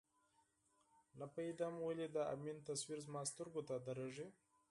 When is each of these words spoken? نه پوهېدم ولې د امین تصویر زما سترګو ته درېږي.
نه 1.19 1.25
پوهېدم 1.33 1.73
ولې 1.81 2.07
د 2.15 2.17
امین 2.33 2.57
تصویر 2.67 2.99
زما 3.07 3.21
سترګو 3.31 3.61
ته 3.67 3.75
درېږي. 3.87 4.27